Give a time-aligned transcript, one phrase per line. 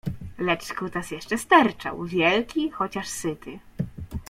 [0.37, 3.59] Lecz kutas jeszcze sterczał, wielki, chociaż syty.